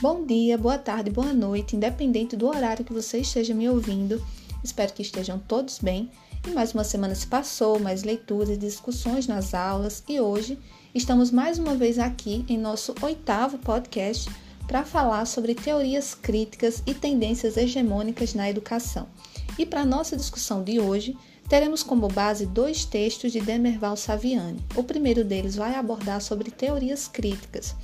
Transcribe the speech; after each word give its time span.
Bom 0.00 0.24
dia, 0.24 0.56
boa 0.56 0.78
tarde, 0.78 1.10
boa 1.10 1.30
noite, 1.34 1.76
independente 1.76 2.34
do 2.34 2.46
horário 2.46 2.86
que 2.86 2.92
você 2.92 3.18
esteja 3.18 3.52
me 3.52 3.68
ouvindo. 3.68 4.24
Espero 4.64 4.94
que 4.94 5.02
estejam 5.02 5.38
todos 5.38 5.78
bem. 5.78 6.10
E 6.46 6.50
mais 6.52 6.72
uma 6.72 6.84
semana 6.84 7.14
se 7.14 7.26
passou, 7.26 7.78
mais 7.78 8.02
leituras 8.02 8.58
discussões 8.58 9.26
nas 9.26 9.52
aulas, 9.52 10.02
e 10.08 10.18
hoje 10.18 10.58
estamos 10.94 11.30
mais 11.30 11.58
uma 11.58 11.74
vez 11.74 11.98
aqui 11.98 12.46
em 12.48 12.56
nosso 12.56 12.94
oitavo 13.02 13.58
podcast 13.58 14.30
para 14.66 14.86
falar 14.86 15.26
sobre 15.26 15.54
teorias 15.54 16.14
críticas 16.14 16.82
e 16.86 16.94
tendências 16.94 17.58
hegemônicas 17.58 18.32
na 18.32 18.48
educação. 18.48 19.06
E 19.58 19.66
para 19.66 19.84
nossa 19.84 20.16
discussão 20.16 20.64
de 20.64 20.80
hoje, 20.80 21.14
teremos 21.50 21.82
como 21.82 22.06
base 22.06 22.46
dois 22.46 22.84
textos 22.84 23.32
de 23.32 23.40
Demerval 23.40 23.96
Saviani. 23.96 24.64
O 24.76 24.84
primeiro 24.84 25.24
deles 25.24 25.56
vai 25.56 25.74
abordar 25.74 26.22
sobre 26.22 26.48
teorias 26.48 27.08
críticas 27.08 27.74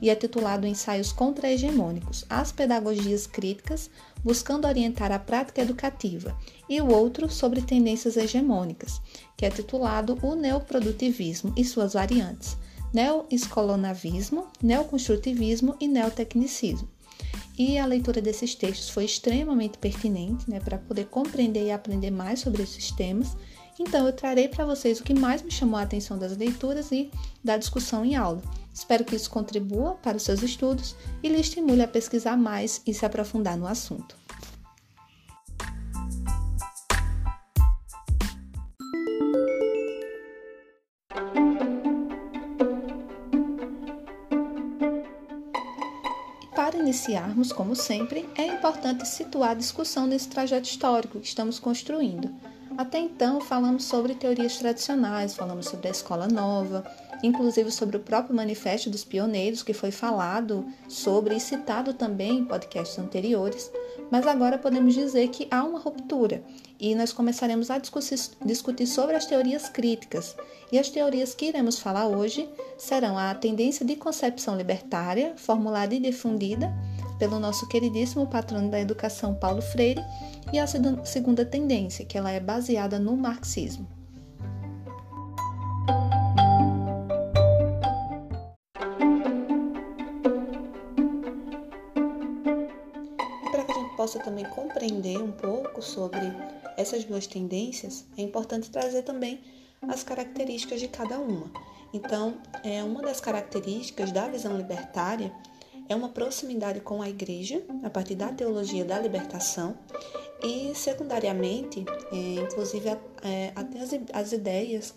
e 0.00 0.08
é 0.08 0.14
titulado 0.14 0.64
Ensaios 0.64 1.10
Contra-Hegemônicos: 1.10 2.24
As 2.30 2.52
Pedagogias 2.52 3.26
Críticas, 3.26 3.90
buscando 4.22 4.68
orientar 4.68 5.10
a 5.10 5.18
prática 5.18 5.60
educativa, 5.60 6.38
e 6.68 6.80
o 6.80 6.88
outro 6.88 7.28
sobre 7.28 7.60
tendências 7.62 8.16
hegemônicas, 8.16 9.00
que 9.36 9.44
é 9.44 9.50
titulado 9.50 10.16
O 10.22 10.36
Neoprodutivismo 10.36 11.52
e 11.56 11.64
suas 11.64 11.94
variantes: 11.94 12.56
Neoescolonavismo, 12.94 14.46
Neoconstrutivismo 14.62 15.74
e 15.80 15.88
Neotecnicismo. 15.88 16.95
E 17.58 17.78
a 17.78 17.86
leitura 17.86 18.20
desses 18.20 18.54
textos 18.54 18.90
foi 18.90 19.04
extremamente 19.04 19.78
pertinente 19.78 20.48
né, 20.48 20.60
para 20.60 20.76
poder 20.76 21.06
compreender 21.06 21.66
e 21.66 21.70
aprender 21.70 22.10
mais 22.10 22.40
sobre 22.40 22.62
esses 22.62 22.90
temas. 22.90 23.36
Então, 23.78 24.06
eu 24.06 24.12
trarei 24.12 24.48
para 24.48 24.64
vocês 24.64 25.00
o 25.00 25.04
que 25.04 25.14
mais 25.14 25.42
me 25.42 25.50
chamou 25.50 25.78
a 25.78 25.82
atenção 25.82 26.18
das 26.18 26.36
leituras 26.36 26.92
e 26.92 27.10
da 27.42 27.56
discussão 27.56 28.04
em 28.04 28.14
aula. 28.14 28.42
Espero 28.72 29.04
que 29.04 29.16
isso 29.16 29.30
contribua 29.30 29.94
para 29.94 30.16
os 30.16 30.22
seus 30.22 30.42
estudos 30.42 30.94
e 31.22 31.28
lhe 31.28 31.40
estimule 31.40 31.82
a 31.82 31.88
pesquisar 31.88 32.36
mais 32.36 32.82
e 32.86 32.92
se 32.92 33.06
aprofundar 33.06 33.56
no 33.56 33.66
assunto. 33.66 34.16
Iniciarmos, 46.96 47.52
como 47.52 47.76
sempre, 47.76 48.26
é 48.34 48.46
importante 48.46 49.06
situar 49.06 49.50
a 49.50 49.54
discussão 49.54 50.06
nesse 50.06 50.28
trajeto 50.28 50.66
histórico 50.66 51.20
que 51.20 51.26
estamos 51.26 51.58
construindo. 51.58 52.34
Até 52.78 52.98
então, 52.98 53.38
falamos 53.38 53.84
sobre 53.84 54.14
teorias 54.14 54.56
tradicionais, 54.56 55.36
falamos 55.36 55.66
sobre 55.66 55.88
a 55.88 55.90
escola 55.90 56.26
nova, 56.26 56.90
inclusive 57.22 57.70
sobre 57.70 57.98
o 57.98 58.00
próprio 58.00 58.34
Manifesto 58.34 58.88
dos 58.88 59.04
Pioneiros, 59.04 59.62
que 59.62 59.74
foi 59.74 59.90
falado 59.90 60.66
sobre 60.88 61.36
e 61.36 61.40
citado 61.40 61.92
também 61.92 62.38
em 62.38 62.44
podcasts 62.46 62.98
anteriores, 62.98 63.70
mas 64.10 64.26
agora 64.26 64.58
podemos 64.58 64.94
dizer 64.94 65.28
que 65.28 65.48
há 65.50 65.64
uma 65.64 65.78
ruptura 65.78 66.42
e 66.78 66.94
nós 66.94 67.12
começaremos 67.12 67.70
a 67.70 67.78
discutir 67.78 68.86
sobre 68.86 69.16
as 69.16 69.26
teorias 69.26 69.68
críticas. 69.68 70.36
E 70.70 70.78
as 70.78 70.88
teorias 70.88 71.34
que 71.34 71.46
iremos 71.46 71.78
falar 71.78 72.06
hoje 72.06 72.48
serão 72.76 73.16
a 73.16 73.34
tendência 73.34 73.86
de 73.86 73.96
concepção 73.96 74.56
libertária, 74.56 75.34
formulada 75.36 75.94
e 75.94 76.00
difundida 76.00 76.72
pelo 77.18 77.40
nosso 77.40 77.66
queridíssimo 77.68 78.26
patrono 78.26 78.70
da 78.70 78.80
educação 78.80 79.34
Paulo 79.34 79.62
Freire, 79.62 80.02
e 80.52 80.58
a 80.58 80.66
segunda 80.66 81.44
tendência, 81.44 82.04
que 82.04 82.18
ela 82.18 82.30
é 82.30 82.38
baseada 82.38 82.98
no 82.98 83.16
marxismo. 83.16 83.95
Possa 94.06 94.20
também 94.20 94.44
compreender 94.44 95.18
um 95.18 95.32
pouco 95.32 95.82
sobre 95.82 96.20
essas 96.76 97.02
duas 97.02 97.26
tendências, 97.26 98.04
é 98.16 98.22
importante 98.22 98.70
trazer 98.70 99.02
também 99.02 99.40
as 99.82 100.04
características 100.04 100.78
de 100.78 100.86
cada 100.86 101.18
uma. 101.18 101.50
Então, 101.92 102.38
é 102.62 102.84
uma 102.84 103.02
das 103.02 103.20
características 103.20 104.12
da 104.12 104.28
visão 104.28 104.56
libertária 104.56 105.32
é 105.88 105.96
uma 105.96 106.08
proximidade 106.08 106.78
com 106.78 107.02
a 107.02 107.08
igreja, 107.08 107.60
a 107.82 107.90
partir 107.90 108.14
da 108.14 108.28
teologia 108.28 108.84
da 108.84 108.96
libertação, 108.96 109.76
e 110.40 110.72
secundariamente, 110.72 111.84
é, 112.12 112.42
inclusive 112.44 112.88
é, 112.88 113.52
até 113.56 113.80
as, 113.80 113.90
as 114.12 114.32
ideias 114.32 114.94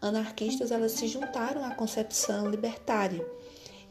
anarquistas 0.00 0.70
elas 0.70 0.92
se 0.92 1.06
juntaram 1.06 1.62
à 1.62 1.74
concepção 1.74 2.48
libertária 2.48 3.26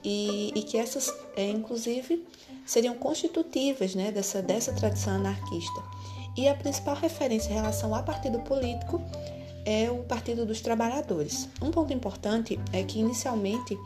e, 0.04 0.52
e 0.56 0.64
que 0.64 0.78
essas, 0.78 1.14
é, 1.36 1.50
inclusive, 1.50 2.26
seriam 2.66 2.96
constitutivas 2.96 3.96
né, 3.96 4.12
dessa, 4.12 4.42
dessa 4.42 4.74
tradição 4.74 5.14
anarquista. 5.14 5.84
E 6.36 6.48
a 6.48 6.56
principal 6.56 6.96
referência 6.96 7.50
em 7.50 7.56
relação 7.56 7.96
ao 7.96 8.04
partido 8.04 8.40
político 8.40 9.02
é 9.66 9.90
o 9.90 10.04
Partido 10.04 10.46
dos 10.46 10.62
Trabalhadores. 10.62 11.50
Um 11.62 11.72
ponto 11.72 11.92
importante 11.92 12.60
é 12.72 12.84
que, 12.84 13.00
inicialmente, 13.00 13.78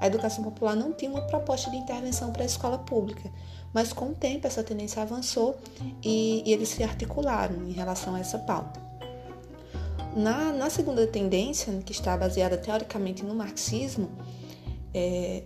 a 0.00 0.06
educação 0.06 0.42
popular 0.42 0.74
não 0.74 0.92
tinha 0.92 1.10
uma 1.10 1.22
proposta 1.22 1.70
de 1.70 1.76
intervenção 1.76 2.32
para 2.32 2.42
a 2.42 2.46
escola 2.46 2.76
pública, 2.76 3.30
mas 3.72 3.92
com 3.92 4.06
o 4.06 4.14
tempo 4.14 4.46
essa 4.46 4.62
tendência 4.62 5.00
avançou 5.00 5.56
e, 6.02 6.42
e 6.44 6.52
eles 6.52 6.70
se 6.70 6.82
articularam 6.82 7.64
em 7.68 7.72
relação 7.72 8.14
a 8.14 8.20
essa 8.20 8.38
pauta. 8.38 8.80
Na, 10.14 10.52
na 10.52 10.68
segunda 10.68 11.06
tendência, 11.06 11.72
que 11.86 11.92
está 11.92 12.16
baseada 12.16 12.58
teoricamente 12.58 13.24
no 13.24 13.34
marxismo, 13.34 14.10
é, 14.92 15.44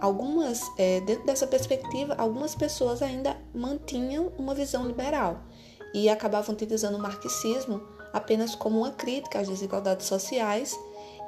algumas, 0.00 0.62
é, 0.78 1.00
dentro 1.00 1.26
dessa 1.26 1.46
perspectiva, 1.46 2.14
algumas 2.16 2.54
pessoas 2.54 3.02
ainda 3.02 3.36
mantinham 3.54 4.32
uma 4.38 4.54
visão 4.54 4.86
liberal 4.86 5.42
e 5.92 6.08
acabavam 6.08 6.54
utilizando 6.54 6.96
o 6.96 6.98
marxismo 6.98 7.82
apenas 8.12 8.54
como 8.54 8.78
uma 8.78 8.90
crítica 8.90 9.40
às 9.40 9.48
desigualdades 9.48 10.06
sociais 10.06 10.78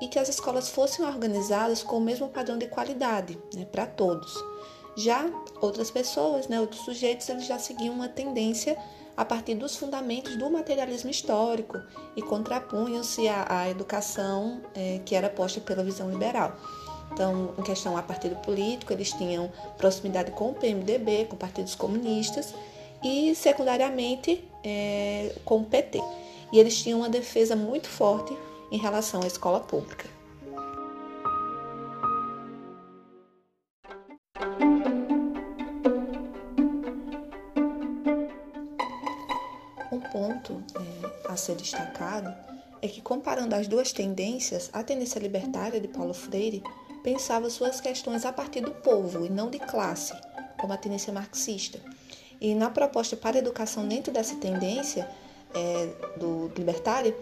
e 0.00 0.08
que 0.08 0.18
as 0.18 0.28
escolas 0.28 0.68
fossem 0.68 1.04
organizadas 1.04 1.82
com 1.82 1.98
o 1.98 2.00
mesmo 2.00 2.28
padrão 2.28 2.58
de 2.58 2.66
qualidade 2.66 3.38
né, 3.54 3.64
para 3.64 3.86
todos. 3.86 4.34
Já 4.96 5.24
outras 5.60 5.90
pessoas, 5.90 6.48
né, 6.48 6.60
outros 6.60 6.84
sujeitos, 6.84 7.28
eles 7.28 7.46
já 7.46 7.58
seguiam 7.58 7.94
uma 7.94 8.08
tendência 8.08 8.76
a 9.16 9.24
partir 9.24 9.54
dos 9.54 9.76
fundamentos 9.76 10.36
do 10.36 10.50
materialismo 10.50 11.10
histórico 11.10 11.78
e 12.16 12.22
contrapunham-se 12.22 13.28
à, 13.28 13.60
à 13.60 13.70
educação 13.70 14.62
é, 14.74 15.00
que 15.04 15.14
era 15.14 15.28
posta 15.28 15.60
pela 15.60 15.84
visão 15.84 16.10
liberal. 16.10 16.56
Então, 17.12 17.54
em 17.58 17.62
questão 17.62 17.96
a 17.96 18.02
partido 18.02 18.36
político, 18.36 18.92
eles 18.92 19.12
tinham 19.12 19.52
proximidade 19.76 20.30
com 20.30 20.50
o 20.50 20.54
PMDB, 20.54 21.26
com 21.26 21.36
partidos 21.36 21.74
comunistas 21.74 22.54
e, 23.04 23.34
secundariamente, 23.34 24.42
é, 24.64 25.34
com 25.44 25.58
o 25.58 25.64
PT. 25.64 26.00
E 26.52 26.58
eles 26.58 26.82
tinham 26.82 27.00
uma 27.00 27.10
defesa 27.10 27.54
muito 27.54 27.88
forte 27.88 28.36
em 28.70 28.78
relação 28.78 29.22
à 29.22 29.26
escola 29.26 29.60
pública. 29.60 30.06
Um 39.92 40.00
ponto 40.00 40.62
é, 40.74 41.30
a 41.30 41.36
ser 41.36 41.56
destacado 41.56 42.34
é 42.80 42.88
que, 42.88 43.00
comparando 43.00 43.54
as 43.54 43.68
duas 43.68 43.92
tendências, 43.92 44.68
a 44.72 44.82
tendência 44.82 45.20
libertária 45.20 45.80
de 45.80 45.86
Paulo 45.86 46.12
Freire 46.12 46.62
pensava 47.02 47.50
suas 47.50 47.80
questões 47.80 48.24
a 48.24 48.32
partir 48.32 48.60
do 48.60 48.70
povo 48.70 49.24
e 49.24 49.28
não 49.28 49.50
de 49.50 49.58
classe, 49.58 50.12
como 50.58 50.72
a 50.72 50.76
tendência 50.76 51.12
marxista. 51.12 51.80
E 52.40 52.54
na 52.54 52.70
proposta 52.70 53.16
para 53.16 53.36
a 53.36 53.40
educação 53.40 53.86
dentro 53.86 54.12
dessa 54.12 54.36
tendência 54.36 55.08
é, 55.54 55.86
do 56.18 56.50
libertário, 56.56 57.14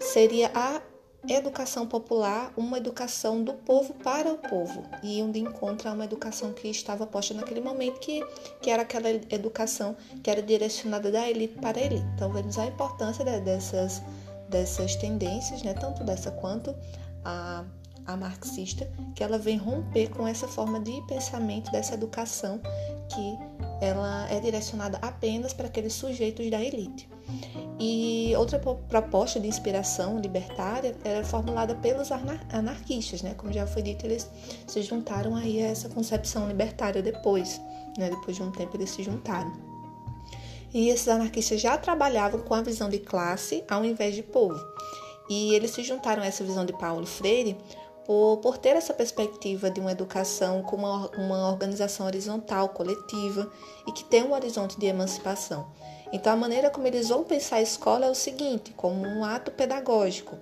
seria 0.00 0.50
a 0.54 0.80
educação 1.28 1.86
popular 1.86 2.52
uma 2.56 2.78
educação 2.78 3.42
do 3.42 3.52
povo 3.52 3.94
para 3.94 4.32
o 4.32 4.38
povo 4.38 4.84
e 5.02 5.20
onde 5.22 5.40
encontra 5.40 5.90
uma 5.90 6.04
educação 6.04 6.52
que 6.52 6.68
estava 6.68 7.06
posta 7.06 7.34
naquele 7.34 7.60
momento 7.60 7.98
que, 7.98 8.24
que 8.60 8.70
era 8.70 8.82
aquela 8.82 9.10
educação 9.10 9.96
que 10.22 10.30
era 10.30 10.40
direcionada 10.40 11.10
da 11.10 11.28
elite 11.28 11.58
para 11.58 11.78
a 11.78 11.82
elite. 11.82 12.06
Então 12.14 12.32
vemos 12.32 12.58
a 12.58 12.66
importância 12.66 13.24
dessas 13.24 14.02
dessas 14.48 14.94
tendências, 14.94 15.64
né, 15.64 15.74
tanto 15.74 16.04
dessa 16.04 16.30
quanto 16.30 16.72
a 17.24 17.64
a 18.06 18.16
marxista, 18.16 18.90
que 19.14 19.22
ela 19.22 19.38
vem 19.38 19.56
romper 19.56 20.08
com 20.10 20.26
essa 20.26 20.46
forma 20.46 20.80
de 20.80 21.00
pensamento 21.08 21.70
dessa 21.70 21.94
educação 21.94 22.60
que 23.08 23.38
ela 23.80 24.26
é 24.30 24.40
direcionada 24.40 24.98
apenas 25.02 25.52
para 25.52 25.66
aqueles 25.66 25.92
sujeitos 25.92 26.50
da 26.50 26.60
elite. 26.60 27.08
E 27.78 28.32
outra 28.36 28.58
proposta 28.58 29.38
de 29.38 29.48
inspiração 29.48 30.18
libertária 30.18 30.96
era 31.04 31.24
formulada 31.24 31.74
pelos 31.74 32.10
anarquistas, 32.10 33.20
né? 33.22 33.34
Como 33.34 33.52
já 33.52 33.66
foi 33.66 33.82
dito, 33.82 34.06
eles 34.06 34.30
se 34.66 34.80
juntaram 34.82 35.36
aí 35.36 35.62
a 35.62 35.66
essa 35.66 35.88
concepção 35.88 36.48
libertária 36.48 37.02
depois, 37.02 37.60
né? 37.98 38.08
Depois 38.08 38.36
de 38.36 38.42
um 38.42 38.50
tempo 38.50 38.76
eles 38.76 38.90
se 38.90 39.02
juntaram. 39.02 39.52
E 40.72 40.88
esses 40.88 41.08
anarquistas 41.08 41.60
já 41.60 41.76
trabalhavam 41.76 42.40
com 42.40 42.54
a 42.54 42.62
visão 42.62 42.88
de 42.88 42.98
classe 42.98 43.62
ao 43.68 43.84
invés 43.84 44.14
de 44.14 44.22
povo. 44.22 44.58
E 45.28 45.54
eles 45.54 45.72
se 45.72 45.82
juntaram 45.82 46.22
a 46.22 46.26
essa 46.26 46.44
visão 46.44 46.64
de 46.64 46.72
Paulo 46.72 47.06
Freire 47.06 47.56
por, 48.06 48.38
por 48.38 48.56
ter 48.56 48.76
essa 48.76 48.94
perspectiva 48.94 49.68
de 49.68 49.80
uma 49.80 49.90
educação 49.90 50.62
como 50.62 50.86
uma, 50.86 51.10
uma 51.18 51.50
organização 51.50 52.06
horizontal, 52.06 52.68
coletiva 52.68 53.50
e 53.86 53.92
que 53.92 54.04
tem 54.04 54.22
um 54.22 54.32
horizonte 54.32 54.78
de 54.78 54.86
emancipação. 54.86 55.66
Então, 56.12 56.32
a 56.32 56.36
maneira 56.36 56.70
como 56.70 56.86
eles 56.86 57.08
vão 57.08 57.24
pensar 57.24 57.56
a 57.56 57.62
escola 57.62 58.06
é 58.06 58.10
o 58.10 58.14
seguinte: 58.14 58.72
como 58.76 59.04
um 59.04 59.24
ato 59.24 59.50
pedagógico, 59.50 60.36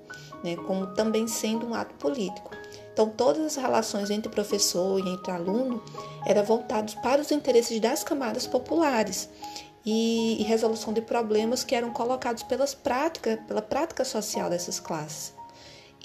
né, 0.45 0.57
como 0.57 0.89
também 0.89 1.27
sendo 1.27 1.67
um 1.67 1.75
ato 1.75 1.95
político. 1.95 2.51
Então, 2.93 3.09
todas 3.09 3.43
as 3.45 3.57
relações 3.57 4.11
entre 4.11 4.31
professor 4.31 5.01
e 5.01 5.09
entre 5.09 5.33
aluno 5.33 5.83
eram 6.27 6.45
voltadas 6.45 6.95
para 6.95 7.21
os 7.21 7.33
interesses 7.33 7.81
das 7.81 8.05
camadas 8.05 8.47
populares 8.47 9.29
e, 9.85 10.41
e 10.41 10.45
resolução 10.45 10.93
de 10.93 11.01
problemas 11.01 11.65
que 11.65 11.75
eram 11.75 11.91
colocados 11.91 12.43
pelas 12.43 12.75
práticas, 12.75 13.41
pela 13.49 13.63
prática 13.63 14.05
social 14.05 14.51
dessas 14.51 14.79
classes. 14.79 15.33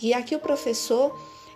E 0.01 0.13
aqui 0.13 0.33
o 0.33 0.39
professor 0.39 1.13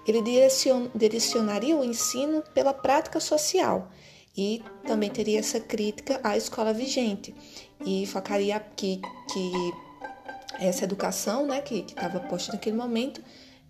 ele 0.07 0.21
direcion, 0.21 0.88
direcionaria 0.94 1.75
o 1.75 1.83
ensino 1.83 2.44
pela 2.53 2.73
prática 2.73 3.19
social 3.19 3.89
e 4.35 4.63
também 4.85 5.09
teria 5.09 5.39
essa 5.39 5.59
crítica 5.59 6.19
à 6.23 6.35
escola 6.35 6.73
vigente 6.73 7.33
e 7.85 8.05
focaria 8.07 8.59
que, 8.75 9.00
que 9.31 9.73
essa 10.59 10.83
educação 10.83 11.45
né, 11.45 11.61
que 11.61 11.85
estava 11.88 12.19
posta 12.19 12.53
naquele 12.53 12.75
momento, 12.75 13.21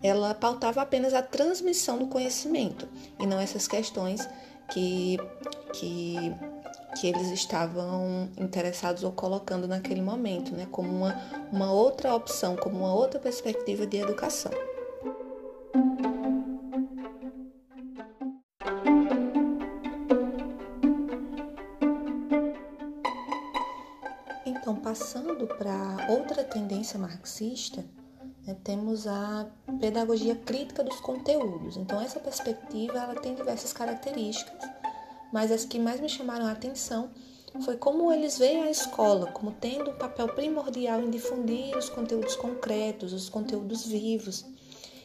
ela 0.02 0.34
pautava 0.34 0.82
apenas 0.82 1.14
a 1.14 1.22
transmissão 1.22 1.98
do 1.98 2.06
conhecimento 2.06 2.88
e 3.18 3.26
não 3.26 3.40
essas 3.40 3.66
questões 3.66 4.26
que, 4.70 5.18
que, 5.72 6.16
que 6.98 7.06
eles 7.06 7.28
estavam 7.30 8.28
interessados 8.36 9.02
ou 9.04 9.12
colocando 9.12 9.66
naquele 9.66 10.02
momento, 10.02 10.54
né, 10.54 10.66
como 10.70 10.88
uma, 10.90 11.48
uma 11.52 11.72
outra 11.72 12.14
opção, 12.14 12.56
como 12.56 12.78
uma 12.78 12.94
outra 12.94 13.20
perspectiva 13.20 13.86
de 13.86 13.98
educação. 13.98 14.52
Então, 24.46 24.76
passando 24.76 25.46
para 25.46 26.06
outra 26.10 26.44
tendência 26.44 26.98
marxista, 26.98 27.84
né, 28.46 28.56
temos 28.62 29.06
a 29.06 29.46
pedagogia 29.80 30.36
crítica 30.36 30.84
dos 30.84 31.00
conteúdos. 31.00 31.76
Então, 31.76 32.00
essa 32.00 32.20
perspectiva 32.20 32.98
ela 32.98 33.14
tem 33.14 33.34
diversas 33.34 33.72
características, 33.72 34.68
mas 35.32 35.50
as 35.50 35.64
que 35.64 35.78
mais 35.78 36.00
me 36.00 36.08
chamaram 36.08 36.46
a 36.46 36.52
atenção 36.52 37.10
foi 37.62 37.76
como 37.76 38.12
eles 38.12 38.36
veem 38.36 38.64
a 38.64 38.70
escola 38.70 39.30
como 39.30 39.52
tendo 39.52 39.90
um 39.90 39.96
papel 39.96 40.28
primordial 40.28 41.00
em 41.00 41.08
difundir 41.08 41.76
os 41.76 41.88
conteúdos 41.88 42.34
concretos, 42.34 43.12
os 43.12 43.28
conteúdos 43.28 43.86
vivos, 43.86 44.44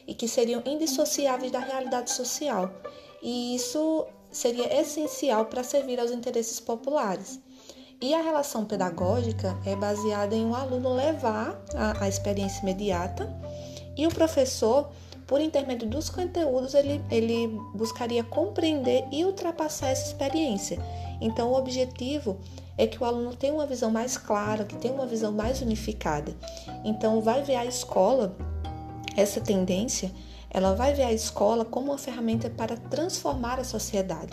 e 0.06 0.14
que 0.14 0.26
seriam 0.26 0.60
indissociáveis 0.66 1.52
da 1.52 1.60
realidade 1.60 2.10
social. 2.10 2.72
E 3.22 3.54
isso 3.54 4.06
seria 4.32 4.80
essencial 4.80 5.46
para 5.46 5.62
servir 5.62 6.00
aos 6.00 6.10
interesses 6.10 6.58
populares. 6.58 7.38
E 8.00 8.14
a 8.14 8.22
relação 8.22 8.64
pedagógica 8.64 9.54
é 9.66 9.76
baseada 9.76 10.34
em 10.34 10.46
o 10.46 10.48
um 10.48 10.54
aluno 10.54 10.94
levar 10.94 11.60
a, 11.74 12.04
a 12.04 12.08
experiência 12.08 12.62
imediata 12.62 13.30
e 13.94 14.06
o 14.06 14.10
professor, 14.10 14.88
por 15.26 15.38
intermédio 15.38 15.86
dos 15.86 16.08
conteúdos, 16.08 16.72
ele, 16.72 17.04
ele 17.10 17.48
buscaria 17.74 18.24
compreender 18.24 19.04
e 19.12 19.22
ultrapassar 19.22 19.88
essa 19.88 20.06
experiência. 20.06 20.78
Então, 21.20 21.50
o 21.50 21.58
objetivo 21.58 22.38
é 22.78 22.86
que 22.86 23.02
o 23.02 23.04
aluno 23.04 23.36
tenha 23.36 23.52
uma 23.52 23.66
visão 23.66 23.90
mais 23.90 24.16
clara, 24.16 24.64
que 24.64 24.76
tenha 24.76 24.94
uma 24.94 25.06
visão 25.06 25.30
mais 25.30 25.60
unificada. 25.60 26.34
Então, 26.82 27.20
vai 27.20 27.42
ver 27.42 27.56
a 27.56 27.66
escola, 27.66 28.34
essa 29.14 29.42
tendência, 29.42 30.10
ela 30.48 30.74
vai 30.74 30.94
ver 30.94 31.02
a 31.02 31.12
escola 31.12 31.66
como 31.66 31.92
uma 31.92 31.98
ferramenta 31.98 32.48
para 32.48 32.78
transformar 32.78 33.60
a 33.60 33.64
sociedade. 33.64 34.32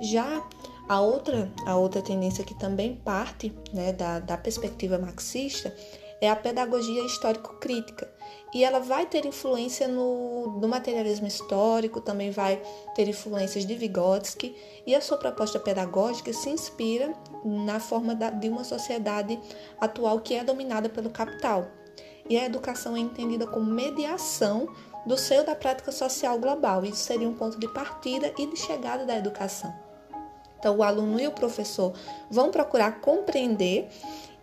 Já 0.00 0.42
a 0.88 1.00
outra, 1.00 1.50
a 1.66 1.76
outra 1.76 2.00
tendência 2.00 2.44
que 2.44 2.54
também 2.54 2.96
parte 2.96 3.52
né, 3.72 3.92
da, 3.92 4.20
da 4.20 4.36
perspectiva 4.36 4.98
marxista 4.98 5.74
é 6.20 6.30
a 6.30 6.36
pedagogia 6.36 7.04
histórico-crítica. 7.04 8.10
E 8.54 8.64
ela 8.64 8.78
vai 8.78 9.04
ter 9.04 9.26
influência 9.26 9.86
no, 9.86 10.58
no 10.60 10.68
materialismo 10.68 11.26
histórico, 11.26 12.00
também 12.00 12.30
vai 12.30 12.62
ter 12.94 13.08
influências 13.08 13.66
de 13.66 13.74
Vygotsky, 13.74 14.56
e 14.86 14.94
a 14.94 15.00
sua 15.00 15.18
proposta 15.18 15.58
pedagógica 15.58 16.32
se 16.32 16.48
inspira 16.48 17.12
na 17.44 17.80
forma 17.80 18.14
da, 18.14 18.30
de 18.30 18.48
uma 18.48 18.64
sociedade 18.64 19.38
atual 19.80 20.20
que 20.20 20.34
é 20.34 20.44
dominada 20.44 20.88
pelo 20.88 21.10
capital. 21.10 21.66
E 22.28 22.36
a 22.38 22.44
educação 22.44 22.96
é 22.96 23.00
entendida 23.00 23.46
como 23.46 23.70
mediação 23.70 24.68
do 25.04 25.16
seio 25.16 25.44
da 25.44 25.54
prática 25.54 25.92
social 25.92 26.38
global. 26.38 26.84
Isso 26.84 27.04
seria 27.04 27.28
um 27.28 27.34
ponto 27.34 27.58
de 27.58 27.68
partida 27.68 28.32
e 28.38 28.46
de 28.46 28.56
chegada 28.56 29.04
da 29.04 29.16
educação. 29.16 29.85
Então, 30.66 30.78
o 30.78 30.82
aluno 30.82 31.20
e 31.20 31.28
o 31.28 31.30
professor 31.30 31.92
vão 32.28 32.50
procurar 32.50 33.00
compreender 33.00 33.88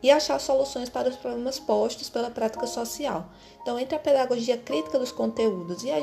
e 0.01 0.09
achar 0.09 0.39
soluções 0.39 0.87
para 0.87 1.09
os 1.09 1.17
problemas 1.17 1.59
postos 1.59 2.09
pela 2.09 2.31
prática 2.31 2.65
social. 2.65 3.29
Então, 3.61 3.77
entre 3.77 3.97
a 3.97 3.99
pedagogia 3.99 4.57
crítica 4.57 4.97
dos 4.97 5.11
conteúdos 5.11 5.83
e 5.83 5.91
a 5.91 5.99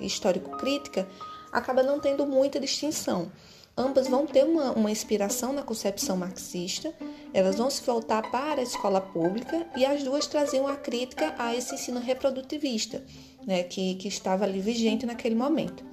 histórico-crítica, 0.00 1.06
acaba 1.52 1.82
não 1.82 2.00
tendo 2.00 2.24
muita 2.24 2.58
distinção. 2.58 3.30
Ambas 3.76 4.08
vão 4.08 4.26
ter 4.26 4.46
uma, 4.46 4.72
uma 4.72 4.90
inspiração 4.90 5.52
na 5.52 5.62
concepção 5.62 6.16
marxista, 6.16 6.94
elas 7.34 7.56
vão 7.56 7.68
se 7.68 7.82
voltar 7.82 8.30
para 8.30 8.62
a 8.62 8.64
escola 8.64 9.02
pública 9.02 9.66
e 9.76 9.84
as 9.84 10.02
duas 10.02 10.26
traziam 10.26 10.66
a 10.66 10.76
crítica 10.76 11.34
a 11.38 11.54
esse 11.54 11.74
ensino 11.74 12.00
reprodutivista, 12.00 13.04
né, 13.46 13.62
que, 13.62 13.96
que 13.96 14.08
estava 14.08 14.44
ali 14.44 14.60
vigente 14.60 15.04
naquele 15.04 15.34
momento. 15.34 15.84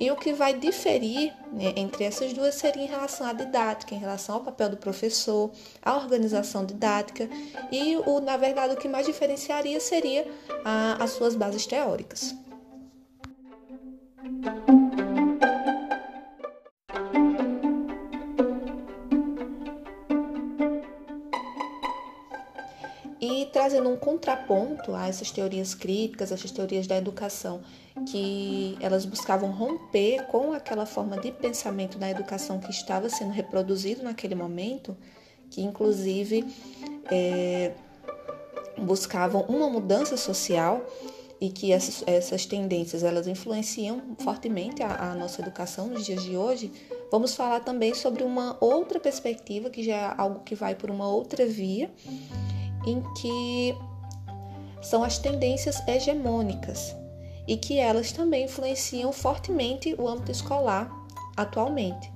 E 0.00 0.10
o 0.12 0.16
que 0.16 0.32
vai 0.32 0.54
diferir 0.54 1.34
né, 1.52 1.72
entre 1.76 2.04
essas 2.04 2.32
duas 2.32 2.54
seria 2.54 2.84
em 2.84 2.86
relação 2.86 3.26
à 3.26 3.32
didática, 3.32 3.94
em 3.94 3.98
relação 3.98 4.36
ao 4.36 4.40
papel 4.42 4.70
do 4.70 4.76
professor, 4.76 5.50
à 5.82 5.96
organização 5.96 6.64
didática 6.64 7.28
e, 7.72 7.96
o, 7.96 8.20
na 8.20 8.36
verdade, 8.36 8.74
o 8.74 8.76
que 8.76 8.88
mais 8.88 9.06
diferenciaria 9.06 9.80
seria 9.80 10.26
a, 10.64 11.02
as 11.02 11.10
suas 11.10 11.34
bases 11.34 11.66
teóricas. 11.66 12.34
E 23.20 23.46
trazendo 23.46 23.88
um 23.88 23.96
contraponto 23.96 24.94
a 24.94 25.08
essas 25.08 25.32
teorias 25.32 25.74
críticas, 25.74 26.30
essas 26.30 26.52
teorias 26.52 26.86
da 26.86 26.96
educação 26.96 27.60
que 28.10 28.76
elas 28.80 29.04
buscavam 29.04 29.50
romper 29.50 30.26
com 30.26 30.52
aquela 30.52 30.86
forma 30.86 31.18
de 31.18 31.30
pensamento 31.30 31.98
da 31.98 32.08
educação 32.08 32.58
que 32.58 32.70
estava 32.70 33.08
sendo 33.08 33.32
reproduzido 33.32 34.02
naquele 34.02 34.34
momento, 34.34 34.96
que 35.50 35.62
inclusive 35.62 36.46
é, 37.10 37.72
buscavam 38.78 39.42
uma 39.42 39.68
mudança 39.68 40.16
social 40.16 40.84
e 41.40 41.50
que 41.50 41.72
essas, 41.72 42.02
essas 42.06 42.46
tendências 42.46 43.02
elas 43.04 43.26
influenciam 43.26 44.02
fortemente 44.18 44.82
a, 44.82 45.12
a 45.12 45.14
nossa 45.14 45.40
educação 45.40 45.86
nos 45.88 46.04
dias 46.04 46.22
de 46.22 46.36
hoje, 46.36 46.72
vamos 47.12 47.34
falar 47.34 47.60
também 47.60 47.94
sobre 47.94 48.24
uma 48.24 48.56
outra 48.60 48.98
perspectiva, 48.98 49.70
que 49.70 49.82
já 49.82 49.94
é 49.94 50.14
algo 50.16 50.40
que 50.40 50.54
vai 50.54 50.74
por 50.74 50.90
uma 50.90 51.08
outra 51.08 51.46
via, 51.46 51.90
em 52.86 53.02
que 53.20 53.74
são 54.82 55.04
as 55.04 55.18
tendências 55.18 55.86
hegemônicas, 55.86 56.94
e 57.48 57.56
que 57.56 57.78
elas 57.78 58.12
também 58.12 58.44
influenciam 58.44 59.12
fortemente 59.12 59.94
o 59.98 60.06
âmbito 60.06 60.30
escolar 60.30 60.88
atualmente. 61.36 62.12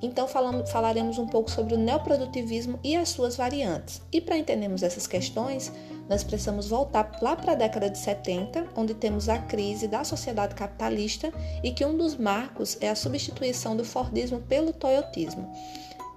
Então 0.00 0.28
falamos, 0.28 0.70
falaremos 0.70 1.18
um 1.18 1.26
pouco 1.26 1.50
sobre 1.50 1.74
o 1.74 1.78
neoprodutivismo 1.78 2.78
e 2.84 2.94
as 2.94 3.08
suas 3.08 3.36
variantes. 3.36 4.00
E 4.12 4.20
para 4.20 4.38
entendermos 4.38 4.82
essas 4.82 5.06
questões, 5.06 5.72
nós 6.08 6.22
precisamos 6.22 6.68
voltar 6.68 7.18
lá 7.20 7.34
para 7.34 7.52
a 7.52 7.56
década 7.56 7.90
de 7.90 7.98
70, 7.98 8.68
onde 8.76 8.94
temos 8.94 9.28
a 9.28 9.38
crise 9.38 9.88
da 9.88 10.04
sociedade 10.04 10.54
capitalista 10.54 11.32
e 11.64 11.72
que 11.72 11.84
um 11.84 11.96
dos 11.96 12.16
marcos 12.16 12.76
é 12.80 12.90
a 12.90 12.94
substituição 12.94 13.76
do 13.76 13.84
Fordismo 13.84 14.40
pelo 14.40 14.72
Toyotismo. 14.72 15.50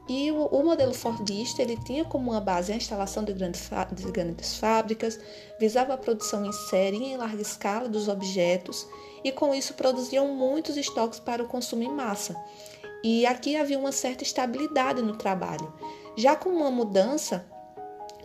E 0.09 0.31
o, 0.31 0.47
o, 0.47 0.63
modelo 0.63 0.91
Fordista 0.91 1.61
ele 1.61 1.77
tinha 1.77 2.03
como 2.03 2.31
uma 2.31 2.41
base 2.41 2.73
a 2.73 2.75
instalação 2.75 3.23
de 3.23 3.31
grandes, 3.31 3.69
de 3.93 4.11
grandes 4.11 4.55
fábricas, 4.55 5.19
visava 5.59 5.93
a 5.93 5.97
produção 5.97 6.43
em 6.43 6.51
série 6.51 6.97
e 6.97 7.13
em 7.13 7.17
larga 7.17 7.43
escala 7.43 7.87
dos 7.87 8.07
objetos 8.07 8.87
e 9.23 9.31
com 9.31 9.53
isso 9.53 9.75
produziam 9.75 10.27
muitos 10.29 10.77
estoques 10.77 11.19
para 11.19 11.43
o 11.43 11.47
consumo 11.47 11.83
em 11.83 11.91
massa. 11.91 12.35
E 13.03 13.23
aqui 13.27 13.55
havia 13.55 13.77
uma 13.77 13.91
certa 13.91 14.23
estabilidade 14.23 14.99
no 15.03 15.15
trabalho. 15.15 15.71
Já 16.17 16.35
com 16.35 16.49
uma 16.49 16.71
mudança 16.71 17.45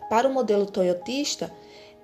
para 0.09 0.27
o 0.27 0.33
modelo 0.33 0.65
toyotista, 0.65 1.51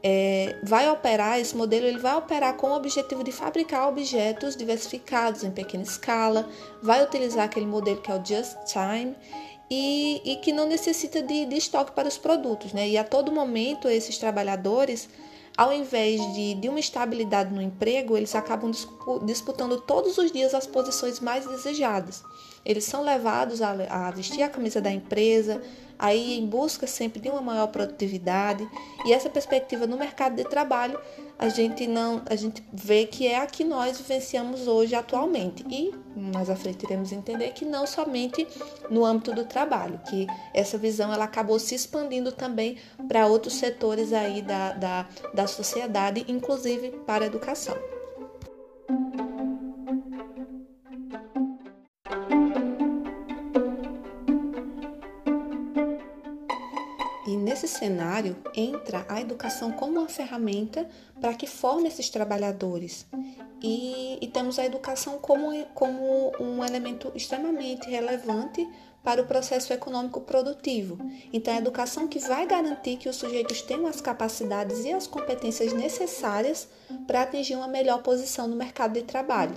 é, 0.04 0.60
vai 0.64 0.90
operar, 0.90 1.40
esse 1.40 1.56
modelo 1.56 1.86
ele 1.86 2.00
vai 2.00 2.16
operar 2.16 2.56
com 2.56 2.68
o 2.68 2.76
objetivo 2.76 3.24
de 3.24 3.32
fabricar 3.32 3.88
objetos 3.88 4.56
diversificados 4.56 5.44
em 5.44 5.52
pequena 5.52 5.84
escala, 5.84 6.48
vai 6.82 7.04
utilizar 7.04 7.46
aquele 7.46 7.68
modelo 7.68 8.02
que 8.02 8.12
é 8.12 8.16
o 8.16 8.26
just 8.26 8.56
time 8.66 9.16
e, 9.74 10.22
e 10.25 10.36
que 10.36 10.51
não 10.51 10.68
necessita 10.68 11.22
de, 11.22 11.46
de, 11.46 11.56
estoque 11.56 11.94
para 11.94 12.10
os 12.10 12.18
produtos. 12.18 12.74
Né? 12.74 12.90
E 12.90 12.98
a 12.98 13.06
todo 13.06 13.32
momento 13.32 13.88
esses 13.88 14.18
trabalhadores 14.18 15.08
ao 15.58 15.74
invés 15.74 16.20
de, 16.34 16.56
de 16.56 16.70
uma 16.70 16.80
estabilidade 16.80 17.54
no 17.54 17.62
emprego, 17.62 18.16
eles 18.16 18.34
acabam 18.36 18.72
disputando 19.24 19.80
todos 19.82 20.18
os 20.18 20.32
dias 20.32 20.54
as 20.54 20.66
posições 20.66 21.20
mais 21.20 21.46
desejadas. 21.46 22.24
Eles 22.65 22.86
são 22.86 23.03
levados 23.03 23.62
a, 23.62 23.72
a 23.89 24.12
vestir 24.12 24.44
a 24.44 24.50
camisa 24.50 24.80
da 24.80 24.91
empresa, 24.91 25.62
aí 25.98 26.39
em 26.39 26.46
busca 26.48 26.88
sempre 26.88 27.20
de 27.20 27.30
uma 27.30 27.41
maior 27.41 27.68
produtividade. 27.68 28.68
E 29.06 29.13
essa 29.13 29.30
perspectiva 29.30 29.86
no 29.86 29.98
mercado 29.98 30.36
de 30.36 30.44
trabalho 30.44 31.00
a 31.38 31.50
gente 31.50 31.88
não 31.88 32.22
a 32.30 32.36
gente 32.36 32.63
vê 32.72 33.06
que 33.08 33.25
é 33.25 33.39
a 33.39 33.48
que 33.48 33.63
nós 33.63 33.98
vivenciamos 33.98 34.68
hoje 34.68 34.94
atualmente. 34.94 35.65
E 35.70 35.91
mais 36.15 36.50
à 36.50 36.56
frente 36.56 36.84
iremos 36.84 37.12
entender 37.12 37.51
que 37.51 37.65
não 37.65 37.88
somente 37.88 38.48
no 38.89 39.03
âmbito 39.03 39.34
do 39.34 39.46
trabalho 39.46 40.00
que 40.08 40.27
essa 40.53 40.77
visão 40.77 41.12
ela 41.12 41.25
acabou 41.25 41.58
se 41.58 41.74
expandindo 41.74 42.32
também 42.32 42.77
para 43.08 43.25
outros 43.25 43.56
setores 43.56 44.13
aí 44.13 44.41
da, 44.41 44.74
da, 44.74 45.08
da 45.34 45.48
sociedade 45.48 46.25
inclusive 46.27 46.91
para 47.06 47.24
a 47.24 47.27
educação 47.27 47.75
nesse 57.38 57.68
cenário 57.68 58.36
entra 58.56 59.06
a 59.08 59.22
educação 59.22 59.72
como 59.72 60.00
uma 60.00 60.10
ferramenta 60.10 60.88
para 61.20 61.34
que 61.34 61.48
forme 61.48 61.88
esses 61.88 62.10
trabalhadores. 62.10 63.06
E, 63.62 64.18
e, 64.20 64.28
temos 64.28 64.58
a 64.58 64.66
educação 64.66 65.20
como, 65.20 65.52
como 65.76 66.32
um 66.40 66.66
elemento 66.66 67.12
extremamente 67.14 67.88
relevante 67.88 68.68
para 69.04 69.22
o 69.22 69.26
processo 69.26 69.74
econômico 69.74 70.22
produtivo. 70.22 70.98
Então, 71.32 71.54
a 71.54 71.58
educação 71.58 72.08
que 72.08 72.20
vai 72.20 72.46
garantir 72.46 72.98
que 72.98 73.10
os 73.10 73.16
sujeitos 73.16 73.62
tenham 73.62 73.88
as 73.88 74.02
capacidades 74.02 74.84
e 74.86 74.92
as 74.92 75.08
competências 75.08 75.74
necessárias 75.74 76.68
para 77.08 77.24
atingir 77.24 77.56
uma 77.56 77.68
melhor 77.68 78.02
posição 78.02 78.48
no 78.48 78.56
mercado 78.56 78.94
de 78.94 79.04
trabalho. 79.04 79.54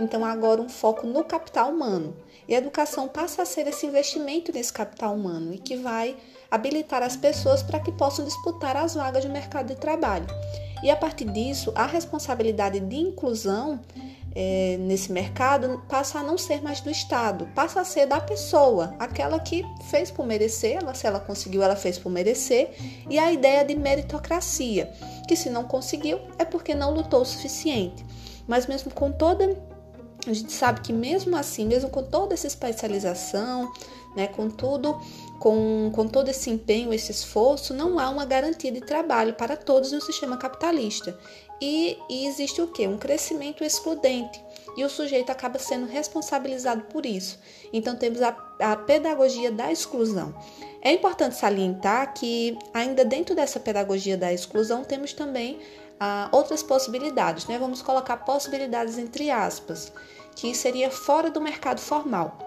Então, 0.00 0.24
agora 0.24 0.60
um 0.60 0.68
foco 0.68 1.06
no 1.06 1.24
capital 1.24 1.70
humano. 1.70 2.16
E 2.48 2.54
a 2.54 2.58
educação 2.58 3.08
passa 3.08 3.42
a 3.42 3.46
ser 3.46 3.66
esse 3.66 3.86
investimento 3.86 4.52
nesse 4.52 4.72
capital 4.72 5.14
humano 5.14 5.52
e 5.52 5.58
que 5.58 5.76
vai 5.76 6.16
habilitar 6.50 7.02
as 7.02 7.16
pessoas 7.16 7.62
para 7.62 7.80
que 7.80 7.92
possam 7.92 8.24
disputar 8.24 8.76
as 8.76 8.94
vagas 8.94 9.22
de 9.22 9.28
mercado 9.28 9.68
de 9.68 9.76
trabalho. 9.76 10.26
E 10.82 10.90
a 10.90 10.96
partir 10.96 11.24
disso, 11.24 11.72
a 11.74 11.86
responsabilidade 11.86 12.80
de 12.80 12.96
inclusão 12.96 13.80
é, 14.34 14.76
nesse 14.78 15.10
mercado 15.10 15.82
passa 15.88 16.18
a 16.18 16.22
não 16.22 16.36
ser 16.36 16.62
mais 16.62 16.82
do 16.82 16.90
Estado, 16.90 17.48
passa 17.54 17.80
a 17.80 17.84
ser 17.84 18.06
da 18.06 18.20
pessoa, 18.20 18.94
aquela 18.98 19.40
que 19.40 19.64
fez 19.90 20.10
por 20.10 20.26
merecer, 20.26 20.76
ela, 20.76 20.92
se 20.92 21.06
ela 21.06 21.18
conseguiu, 21.18 21.62
ela 21.62 21.74
fez 21.74 21.98
por 21.98 22.10
merecer, 22.10 22.74
e 23.08 23.18
a 23.18 23.32
ideia 23.32 23.64
de 23.64 23.74
meritocracia, 23.74 24.92
que 25.26 25.34
se 25.34 25.48
não 25.48 25.64
conseguiu 25.64 26.20
é 26.38 26.44
porque 26.44 26.74
não 26.74 26.92
lutou 26.92 27.22
o 27.22 27.24
suficiente. 27.24 28.04
Mas 28.46 28.66
mesmo 28.66 28.92
com 28.92 29.10
toda 29.10 29.56
a 30.26 30.32
gente 30.32 30.52
sabe 30.52 30.80
que 30.80 30.92
mesmo 30.92 31.36
assim, 31.36 31.64
mesmo 31.64 31.88
com 31.88 32.02
toda 32.02 32.34
essa 32.34 32.46
especialização, 32.46 33.72
né, 34.16 34.26
com 34.26 34.50
tudo, 34.50 35.00
com, 35.38 35.90
com 35.94 36.06
todo 36.06 36.28
esse 36.28 36.50
empenho, 36.50 36.92
esse 36.92 37.10
esforço, 37.10 37.74
não 37.74 37.98
há 37.98 38.08
uma 38.08 38.24
garantia 38.24 38.72
de 38.72 38.80
trabalho 38.80 39.34
para 39.34 39.56
todos 39.56 39.92
no 39.92 40.00
sistema 40.00 40.36
capitalista. 40.36 41.18
E, 41.60 41.98
e 42.08 42.26
existe 42.26 42.60
o 42.60 42.68
que? 42.68 42.86
Um 42.86 42.98
crescimento 42.98 43.64
excludente. 43.64 44.42
E 44.76 44.84
o 44.84 44.90
sujeito 44.90 45.30
acaba 45.30 45.58
sendo 45.58 45.86
responsabilizado 45.86 46.82
por 46.84 47.06
isso. 47.06 47.38
Então 47.72 47.96
temos 47.96 48.20
a, 48.20 48.36
a 48.60 48.76
pedagogia 48.76 49.50
da 49.50 49.72
exclusão. 49.72 50.34
É 50.82 50.92
importante 50.92 51.34
salientar 51.34 52.12
que, 52.12 52.58
ainda 52.74 53.04
dentro 53.04 53.34
dessa 53.34 53.58
pedagogia 53.58 54.16
da 54.16 54.32
exclusão, 54.32 54.84
temos 54.84 55.14
também 55.14 55.58
ah, 55.98 56.28
outras 56.30 56.62
possibilidades, 56.62 57.46
né? 57.46 57.58
Vamos 57.58 57.80
colocar 57.80 58.18
possibilidades 58.18 58.98
entre 58.98 59.30
aspas, 59.30 59.92
que 60.34 60.54
seria 60.54 60.90
fora 60.90 61.30
do 61.30 61.40
mercado 61.40 61.80
formal. 61.80 62.45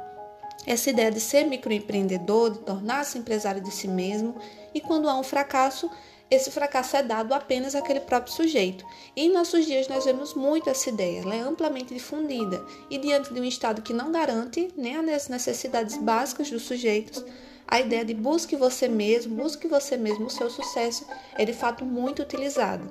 Essa 0.65 0.89
ideia 0.89 1.11
de 1.11 1.19
ser 1.19 1.45
microempreendedor, 1.45 2.51
de 2.51 2.59
tornar-se 2.59 3.17
empresário 3.17 3.61
de 3.61 3.71
si 3.71 3.87
mesmo, 3.87 4.35
e 4.73 4.81
quando 4.81 5.09
há 5.09 5.17
um 5.17 5.23
fracasso, 5.23 5.89
esse 6.29 6.51
fracasso 6.51 6.95
é 6.95 7.01
dado 7.01 7.33
apenas 7.33 7.73
àquele 7.73 8.01
próprio 8.01 8.33
sujeito. 8.33 8.85
E 9.15 9.25
em 9.25 9.33
nossos 9.33 9.65
dias 9.65 9.87
nós 9.87 10.05
vemos 10.05 10.35
muito 10.35 10.69
essa 10.69 10.89
ideia, 10.89 11.21
ela 11.21 11.35
é 11.35 11.39
amplamente 11.39 11.93
difundida, 11.93 12.63
e 12.89 12.97
diante 12.97 13.33
de 13.33 13.39
um 13.39 13.45
Estado 13.45 13.81
que 13.81 13.93
não 13.93 14.11
garante 14.11 14.71
nem 14.77 14.95
as 14.95 15.27
necessidades 15.27 15.97
básicas 15.97 16.49
dos 16.49 16.63
sujeitos, 16.63 17.25
a 17.67 17.79
ideia 17.79 18.03
de 18.03 18.13
busque 18.13 18.55
você 18.55 18.87
mesmo, 18.87 19.35
busque 19.35 19.67
você 19.67 19.95
mesmo 19.95 20.25
o 20.25 20.29
seu 20.29 20.49
sucesso 20.49 21.05
é 21.35 21.45
de 21.45 21.53
fato 21.53 21.85
muito 21.85 22.21
utilizada. 22.21 22.83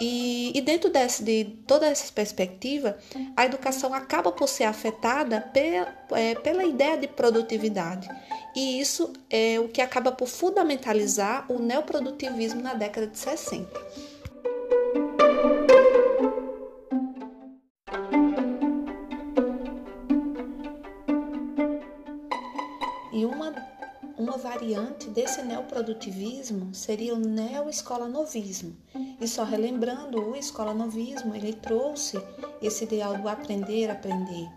E, 0.00 0.56
e 0.56 0.60
dentro 0.62 0.88
desse, 0.90 1.22
de 1.22 1.44
toda 1.66 1.86
essa 1.86 2.10
perspectiva, 2.12 2.96
a 3.36 3.44
educação 3.44 3.92
acaba 3.92 4.32
por 4.32 4.48
ser 4.48 4.64
afetada 4.64 5.50
é, 6.12 6.34
pela 6.36 6.64
ideia 6.64 6.96
de 6.96 7.06
produtividade. 7.06 8.08
E 8.56 8.80
isso 8.80 9.12
é 9.28 9.60
o 9.60 9.68
que 9.68 9.80
acaba 9.80 10.10
por 10.10 10.26
fundamentalizar 10.26 11.44
o 11.52 11.58
neoprodutivismo 11.58 12.62
na 12.62 12.74
década 12.74 13.06
de 13.06 13.18
60. 13.18 13.68
Variante 24.50 25.08
desse 25.08 25.42
neoprodutivismo 25.42 26.74
seria 26.74 27.14
o 27.14 27.18
neoescolanovismo, 27.20 28.76
e 29.20 29.28
só 29.28 29.44
relembrando, 29.44 30.20
o 30.20 30.34
escola-novismo, 30.34 31.36
ele 31.36 31.52
trouxe 31.52 32.20
esse 32.60 32.82
ideal 32.82 33.16
do 33.16 33.28
aprender, 33.28 33.88
aprender. 33.88 34.48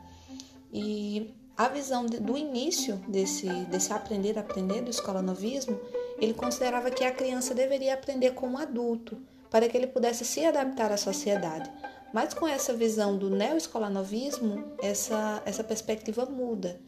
E 0.73 1.31
a 1.55 1.67
visão 1.67 2.07
de, 2.07 2.19
do 2.19 2.35
início 2.35 2.95
desse, 3.07 3.47
desse 3.65 3.93
aprender, 3.93 4.39
aprender 4.39 4.81
do 4.81 4.89
escola-novismo, 4.89 5.79
ele 6.17 6.33
considerava 6.33 6.89
que 6.89 7.03
a 7.03 7.11
criança 7.11 7.53
deveria 7.53 7.93
aprender 7.93 8.31
como 8.31 8.57
adulto, 8.57 9.21
para 9.51 9.69
que 9.69 9.77
ele 9.77 9.85
pudesse 9.85 10.25
se 10.25 10.43
adaptar 10.43 10.91
à 10.91 10.97
sociedade. 10.97 11.69
Mas 12.11 12.33
com 12.33 12.47
essa 12.47 12.73
visão 12.73 13.15
do 13.15 13.29
neo-escolanovismo, 13.29 14.73
essa, 14.81 15.43
essa 15.45 15.63
perspectiva 15.63 16.25
muda 16.25 16.79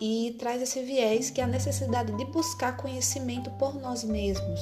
e 0.00 0.34
traz 0.38 0.62
esse 0.62 0.82
viés 0.82 1.30
que 1.30 1.40
é 1.40 1.44
a 1.44 1.46
necessidade 1.46 2.12
de 2.16 2.24
buscar 2.26 2.76
conhecimento 2.76 3.50
por 3.52 3.74
nós 3.78 4.02
mesmos, 4.02 4.60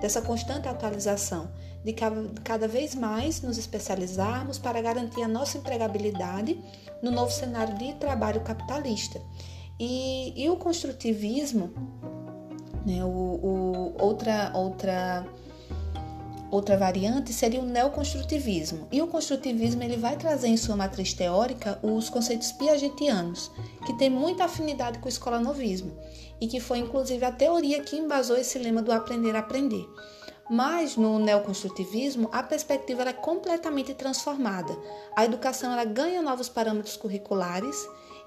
dessa 0.00 0.20
constante 0.20 0.68
atualização 0.68 1.48
de 1.84 1.94
cada 2.44 2.68
vez 2.68 2.94
mais 2.94 3.40
nos 3.40 3.56
especializarmos 3.56 4.58
para 4.58 4.82
garantir 4.82 5.22
a 5.22 5.28
nossa 5.28 5.58
empregabilidade 5.58 6.58
no 7.02 7.10
novo 7.10 7.32
cenário 7.32 7.76
de 7.78 7.94
trabalho 7.94 8.42
capitalista. 8.42 9.20
E, 9.78 10.34
e 10.36 10.50
o 10.50 10.56
construtivismo, 10.56 11.72
né, 12.84 13.02
o, 13.02 13.08
o, 13.08 13.96
outra, 13.98 14.52
outra, 14.54 15.26
outra 16.50 16.76
variante 16.76 17.32
seria 17.32 17.60
o 17.60 17.66
neoconstrutivismo. 17.66 18.88
E 18.90 19.00
o 19.00 19.06
construtivismo 19.06 19.82
ele 19.82 19.96
vai 19.96 20.16
trazer 20.16 20.48
em 20.48 20.56
sua 20.56 20.76
matriz 20.76 21.12
teórica 21.12 21.78
os 21.82 22.10
conceitos 22.10 22.52
piagetianos, 22.52 23.50
que 23.86 23.96
tem 23.96 24.10
muita 24.10 24.44
afinidade 24.44 24.98
com 24.98 25.06
o 25.06 25.08
escolanovismo, 25.08 25.96
e 26.40 26.46
que 26.46 26.60
foi 26.60 26.78
inclusive 26.78 27.24
a 27.24 27.32
teoria 27.32 27.80
que 27.80 27.96
embasou 27.96 28.36
esse 28.36 28.58
lema 28.58 28.82
do 28.82 28.92
aprender 28.92 29.36
a 29.36 29.40
aprender. 29.40 29.86
Mas 30.50 30.96
no 30.96 31.20
neoconstrutivismo, 31.20 32.28
a 32.32 32.42
perspectiva 32.42 33.02
é 33.02 33.12
completamente 33.12 33.94
transformada. 33.94 34.76
A 35.14 35.24
educação 35.24 35.72
ela 35.72 35.84
ganha 35.84 36.20
novos 36.20 36.48
parâmetros 36.48 36.96
curriculares 36.96 37.76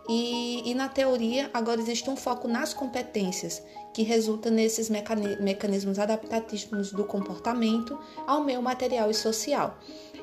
e, 0.08 0.70
e, 0.70 0.74
na 0.74 0.90
teoria 0.90 1.50
agora 1.54 1.80
existe 1.80 2.10
um 2.10 2.16
foco 2.16 2.48
nas 2.48 2.74
competências, 2.74 3.62
que 3.94 4.04
resulta 4.04 4.50
nesses 4.50 4.90
mecanismos 4.90 5.98
adaptativos 5.98 6.92
do 6.92 7.06
comportamento 7.06 7.98
ao 8.28 8.44
meio 8.44 8.62
material 8.62 9.10
e 9.10 9.14
social. 9.14 9.78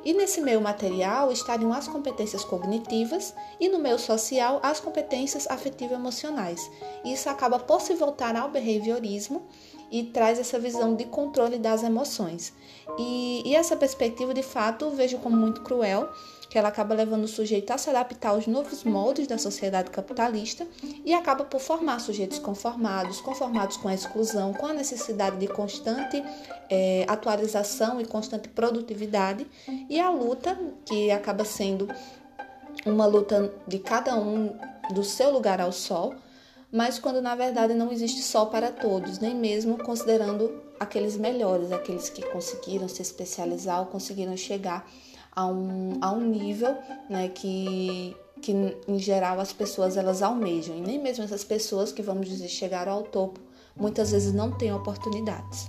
E 0.04 0.12
nesse 0.12 0.40
meio 0.40 0.60
material 0.60 1.30
estariam 1.30 1.72
as 1.72 1.87
competências 1.87 2.44
cognitivas 2.44 3.34
e 3.58 3.68
no 3.68 3.78
meio 3.78 3.99
social 3.99 4.58
as 4.62 4.80
competências 4.80 5.46
afetivo-emocionais. 5.46 6.70
Isso 7.04 7.28
acaba 7.28 7.58
por 7.58 7.80
se 7.80 7.94
voltar 7.94 8.34
ao 8.34 8.50
behaviorismo 8.50 9.46
e 9.90 10.04
traz 10.04 10.38
essa 10.38 10.58
visão 10.58 10.94
de 10.94 11.04
controle 11.04 11.58
das 11.58 11.82
emoções. 11.82 12.52
E, 12.99 13.42
e 13.44 13.54
essa 13.54 13.76
perspectiva, 13.76 14.32
de 14.32 14.42
fato, 14.42 14.90
vejo 14.90 15.18
como 15.18 15.37
muito 15.37 15.62
cruel, 15.62 16.08
que 16.50 16.59
ela 16.59 16.69
acaba 16.69 16.97
levando 16.97 17.23
o 17.25 17.28
sujeito 17.28 17.71
a 17.71 17.78
se 17.78 17.88
adaptar 17.88 18.30
aos 18.30 18.49
novos 18.49 18.83
moldes 18.83 19.28
da 19.28 19.38
sociedade 19.38 19.88
capitalista 19.88 20.66
e 21.04 21.14
acaba 21.14 21.45
por 21.45 21.61
formar 21.61 22.00
sujeitos 22.00 22.40
conformados, 22.40 23.21
conformados 23.21 23.76
com 23.76 23.87
a 23.87 23.95
exclusão, 23.95 24.52
com 24.52 24.66
a 24.66 24.75
necessidade 24.75 25.37
de 25.37 25.47
constante 25.47 26.21
é, 26.69 27.07
atualização 27.09 28.00
e 28.00 28.04
constante 28.04 28.49
produtividade, 28.49 29.47
e 29.88 30.00
a 30.00 30.11
luta, 30.11 30.59
que 30.85 31.12
acaba 31.12 31.45
sendo 31.45 31.88
uma 32.85 33.07
luta 33.07 33.54
de 33.69 33.78
cada 33.78 34.16
um 34.16 34.52
do 34.92 35.04
seu 35.04 35.30
lugar 35.30 35.61
ao 35.61 35.71
sol, 35.71 36.14
mas 36.73 36.99
quando 36.99 37.23
na 37.23 37.37
verdade 37.37 37.75
não 37.75 37.92
existe 37.92 38.23
sol 38.23 38.47
para 38.47 38.73
todos, 38.73 39.21
nem 39.21 39.37
mesmo 39.37 39.78
considerando 39.78 40.62
aqueles 40.80 41.16
melhores, 41.16 41.71
aqueles 41.71 42.11
que 42.11 42.23
conseguiram 42.23 42.88
se 42.88 43.02
especializar 43.02 43.80
ou 43.80 43.87
conseguiram 43.87 44.37
chegar 44.37 44.88
a 45.32 45.46
um, 45.46 45.99
a 46.00 46.12
um 46.12 46.20
nível 46.20 46.76
né, 47.08 47.28
que, 47.28 48.16
que, 48.40 48.52
em 48.87 48.99
geral, 48.99 49.40
as 49.40 49.52
pessoas 49.52 49.96
elas 49.96 50.22
almejam. 50.22 50.76
E 50.76 50.80
nem 50.80 51.00
mesmo 51.00 51.25
essas 51.25 51.44
pessoas 51.44 51.92
que, 51.92 52.02
vamos 52.02 52.28
dizer, 52.28 52.49
chegaram 52.49 52.92
ao 52.92 53.02
topo, 53.02 53.40
muitas 53.76 54.10
vezes 54.10 54.32
não 54.32 54.50
têm 54.50 54.72
oportunidades. 54.72 55.68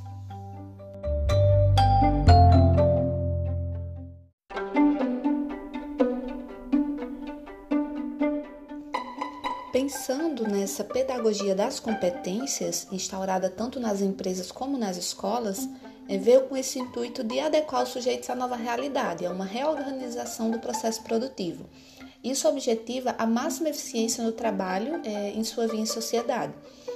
Pensando 9.71 10.47
nessa 10.47 10.83
pedagogia 10.83 11.55
das 11.55 11.79
competências, 11.79 12.87
instaurada 12.91 13.49
tanto 13.49 13.79
nas 13.79 14.01
empresas 14.01 14.51
como 14.51 14.77
nas 14.77 14.97
escolas, 14.97 15.67
é, 16.11 16.17
veio 16.17 16.41
com 16.41 16.57
esse 16.57 16.77
intuito 16.77 17.23
de 17.23 17.39
adequar 17.39 17.83
os 17.83 17.89
sujeitos 17.89 18.29
à 18.29 18.35
nova 18.35 18.57
realidade, 18.57 19.25
a 19.25 19.31
uma 19.31 19.45
reorganização 19.45 20.51
do 20.51 20.59
processo 20.59 21.01
produtivo. 21.03 21.65
Isso 22.21 22.49
objetiva 22.49 23.15
a 23.17 23.25
máxima 23.25 23.69
eficiência 23.69 24.21
no 24.21 24.33
trabalho 24.33 24.99
é, 25.05 25.29
em 25.29 25.43
sua 25.45 25.67
vida 25.67 25.81
em 25.81 25.85
sociedade. 25.85 26.53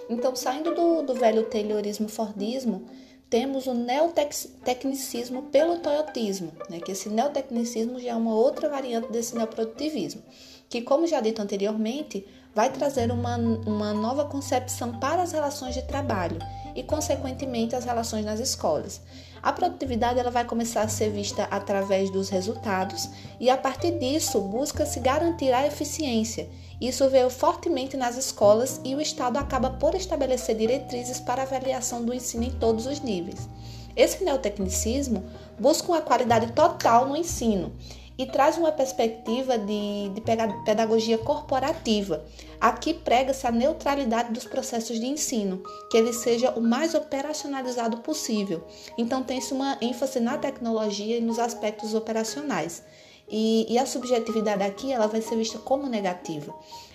Então, 0.09 0.35
saindo 0.35 0.75
do, 0.75 1.01
do 1.01 1.13
velho 1.13 1.43
Taylorismo 1.43 2.09
Fordismo, 2.09 2.85
temos 3.29 3.67
o 3.67 3.73
neotecnicismo 3.73 5.43
pelo 5.43 5.79
toyotismo, 5.79 6.51
né? 6.69 6.81
que 6.81 6.91
esse 6.91 7.07
neotecnicismo 7.07 7.99
já 7.99 8.11
é 8.11 8.15
uma 8.15 8.35
outra 8.35 8.67
variante 8.67 9.09
desse 9.11 9.33
neoprodutivismo, 9.33 10.21
que, 10.67 10.81
como 10.81 11.07
já 11.07 11.21
dito 11.21 11.41
anteriormente, 11.41 12.27
vai 12.53 12.69
trazer 12.69 13.11
uma, 13.11 13.37
uma 13.37 13.93
nova 13.93 14.25
concepção 14.25 14.99
para 14.99 15.21
as 15.21 15.31
relações 15.31 15.73
de 15.73 15.83
trabalho 15.83 16.37
e, 16.75 16.83
consequentemente, 16.83 17.75
as 17.75 17.85
relações 17.85 18.25
nas 18.25 18.39
escolas. 18.39 19.01
A 19.41 19.53
produtividade 19.53 20.19
ela 20.19 20.31
vai 20.31 20.43
começar 20.43 20.81
a 20.81 20.87
ser 20.87 21.09
vista 21.11 21.47
através 21.49 22.09
dos 22.09 22.29
resultados 22.29 23.09
e, 23.39 23.49
a 23.49 23.55
partir 23.55 23.97
disso, 23.97 24.41
busca-se 24.41 24.99
garantir 24.99 25.53
a 25.53 25.65
eficiência. 25.65 26.49
Isso 26.81 27.07
veio 27.09 27.29
fortemente 27.29 27.95
nas 27.95 28.17
escolas 28.17 28.81
e 28.83 28.93
o 28.95 29.01
Estado 29.01 29.37
acaba 29.37 29.69
por 29.69 29.95
estabelecer 29.95 30.57
diretrizes 30.57 31.19
para 31.19 31.43
avaliação 31.43 32.03
do 32.03 32.13
ensino 32.13 32.43
em 32.43 32.51
todos 32.51 32.85
os 32.85 32.99
níveis. 32.99 33.47
Esse 33.95 34.23
neotecnicismo 34.25 35.23
busca 35.57 35.87
uma 35.87 36.01
qualidade 36.01 36.51
total 36.51 37.07
no 37.07 37.15
ensino 37.15 37.71
e 38.17 38.25
traz 38.25 38.57
uma 38.57 38.71
perspectiva 38.71 39.57
de, 39.57 40.09
de 40.09 40.21
pedagogia 40.65 41.17
corporativa. 41.17 42.25
Aqui 42.59 42.93
prega-se 42.93 43.45
a 43.45 43.51
neutralidade 43.51 44.31
dos 44.31 44.45
processos 44.45 44.99
de 44.99 45.05
ensino, 45.05 45.61
que 45.89 45.97
ele 45.97 46.13
seja 46.13 46.51
o 46.51 46.61
mais 46.61 46.93
operacionalizado 46.93 47.97
possível. 47.97 48.63
Então, 48.97 49.23
tem-se 49.23 49.53
uma 49.53 49.77
ênfase 49.81 50.19
na 50.19 50.37
tecnologia 50.37 51.17
e 51.17 51.21
nos 51.21 51.39
aspectos 51.39 51.93
operacionais. 51.93 52.83
E, 53.27 53.65
e, 53.73 53.77
a 53.79 53.85
subjetividade 53.85 54.63
aqui 54.63 54.91
ela 54.91 55.07
vai 55.07 55.21
ser 55.21 55.35
vista 55.35 55.57
como 55.57 55.87
negativa. 55.87 56.53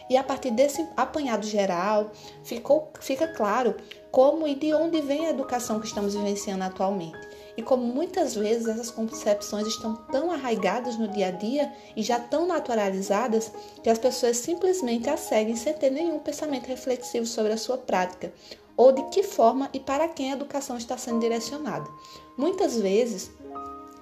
E 0.09 0.17
a 0.17 0.23
partir 0.23 0.51
desse 0.51 0.87
apanhado 0.97 1.47
geral, 1.47 2.11
ficou, 2.43 2.93
fica 3.01 3.29
claro 3.29 3.77
como 4.11 4.47
e 4.47 4.55
de 4.55 4.73
onde 4.73 5.01
vem 5.01 5.27
a 5.27 5.31
educação 5.31 5.81
que 5.81 5.87
estamos 5.87 6.15
vivenciando 6.15 6.65
atualmente. 6.65 7.19
E 7.61 7.63
como 7.63 7.85
muitas 7.85 8.35
vezes 8.35 8.67
essas 8.67 8.91
concepções 8.91 9.67
estão 9.67 9.95
tão 10.11 10.31
arraigadas 10.31 10.97
no 10.97 11.07
dia 11.09 11.27
a 11.27 11.31
dia 11.31 11.71
e 11.95 12.03
já 12.03 12.19
tão 12.19 12.47
naturalizadas 12.47 13.53
que 13.83 13.91
as 13.91 13.99
pessoas 13.99 14.39
simplesmente 14.39 15.11
as 15.11 15.21
seguem 15.21 15.55
sem 15.55 15.75
ter 15.75 15.91
nenhum 15.91 16.19
pensamento 16.21 16.69
reflexivo 16.69 17.27
sobre 17.27 17.53
a 17.53 17.59
sua 17.59 17.77
prática 17.77 18.33
ou 18.79 18.93
de 18.93 19.03
que 19.11 19.23
forma 19.23 19.69
e 19.75 19.79
para 19.79 20.09
quem 20.09 20.33
a 20.33 20.37
educação 20.37 20.79
está 20.79 20.97
sendo 20.97 21.21
direcionada. 21.21 21.87
Muitas 22.35 22.81
vezes 22.81 23.31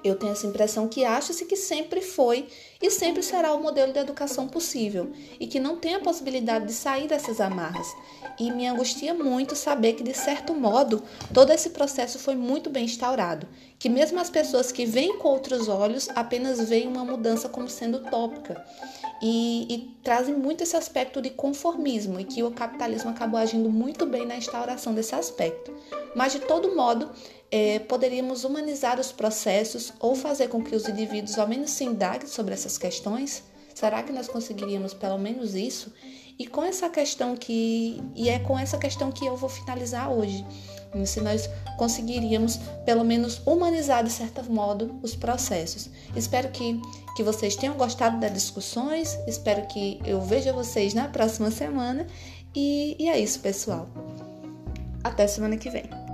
eu 0.03 0.17
tenho 0.17 0.33
essa 0.33 0.47
impressão 0.47 0.89
que 0.89 1.05
acha-se 1.05 1.45
que 1.45 1.57
sempre 1.57 2.01
foi 2.01 2.49
e 2.81 2.91
sempre 2.91 3.23
será 3.23 3.53
o 3.53 3.63
modelo 3.63 3.93
de 3.93 3.99
educação 3.99 4.49
possível 4.49 5.11
e 5.41 5.47
que 5.47 5.59
não 5.59 5.77
tem 5.77 5.95
a 5.95 6.01
possibilidade 6.01 6.67
de 6.67 6.73
sair 6.73 7.09
dessas 7.09 7.41
amarras. 7.41 7.87
E 8.39 8.51
me 8.53 8.67
angustia 8.67 9.13
muito 9.13 9.57
saber 9.57 9.95
que, 9.95 10.03
de 10.03 10.15
certo 10.15 10.55
modo, 10.55 11.03
todo 11.35 11.53
esse 11.53 11.71
processo 11.71 12.19
foi 12.19 12.37
muito 12.37 12.71
bem 12.71 12.85
instaurado, 12.85 13.49
que 13.79 13.89
mesmo 13.89 14.21
as 14.21 14.31
pessoas 14.31 14.71
que 14.71 14.87
veem 14.87 15.19
com 15.19 15.29
outros 15.29 15.69
olhos 15.69 16.09
apenas 16.15 16.69
veem 16.69 16.87
uma 16.87 17.05
mudança 17.05 17.49
como 17.49 17.69
sendo 17.69 17.99
utópica 17.99 18.65
e, 19.21 19.67
e 19.69 19.79
trazem 20.03 20.35
muito 20.35 20.63
esse 20.63 20.77
aspecto 20.77 21.21
de 21.21 21.31
conformismo 21.31 22.21
e 22.21 22.25
que 22.25 22.43
o 22.43 22.51
capitalismo 22.51 23.11
acabou 23.11 23.39
agindo 23.39 23.71
muito 23.71 24.07
bem 24.07 24.27
na 24.27 24.37
instauração 24.37 24.95
desse 24.95 25.15
aspecto. 25.15 25.75
Mas, 26.15 26.33
de 26.33 26.41
todo 26.41 26.75
modo, 26.75 27.11
é, 27.51 27.79
poderíamos 27.81 28.45
humanizar 28.45 29.01
os 29.01 29.13
processos 29.13 29.93
ou 29.99 30.15
fazer 30.15 30.49
com 30.49 30.63
que 30.63 30.75
os 30.75 30.89
indivíduos 30.89 31.39
ao 31.39 31.49
menos 31.49 31.71
se 31.71 31.85
indaguem 31.85 32.29
sobre 32.29 32.55
essas 32.55 32.79
questões? 32.79 33.43
Será 33.75 34.03
que 34.03 34.13
nós 34.13 34.29
conseguiríamos 34.29 34.95
pelo 34.95 35.19
menos 35.19 35.55
isso? 35.55 35.93
E 36.39 36.47
com 36.47 36.63
essa 36.63 36.89
questão 36.89 37.37
que 37.37 38.01
e 38.15 38.29
é 38.29 38.39
com 38.39 38.59
essa 38.59 38.79
questão 38.79 39.11
que 39.11 39.27
eu 39.27 39.37
vou 39.37 39.49
finalizar 39.49 40.13
hoje. 40.13 40.45
Se 41.05 41.21
nós 41.21 41.49
conseguiríamos 41.77 42.59
pelo 42.85 43.05
menos 43.05 43.41
humanizar 43.47 44.03
de 44.03 44.11
certo 44.11 44.43
modo 44.51 44.99
os 45.03 45.15
processos. 45.15 45.91
Espero 46.17 46.49
que, 46.49 46.81
que 47.15 47.23
vocês 47.23 47.57
tenham 47.57 47.77
gostado 47.77 48.19
das 48.19 48.33
discussões. 48.33 49.19
Espero 49.27 49.67
que 49.67 50.01
eu 50.05 50.21
veja 50.21 50.53
vocês 50.53 50.95
na 50.95 51.09
próxima 51.09 51.51
semana. 51.51 52.07
E, 52.55 52.97
e 52.99 53.09
é 53.09 53.19
isso, 53.19 53.41
pessoal. 53.41 53.89
Até 55.05 55.27
semana 55.27 55.57
que 55.57 55.71
vem. 55.71 56.08